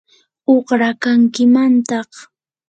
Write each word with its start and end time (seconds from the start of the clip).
uqrakankimantaq. 0.53 2.11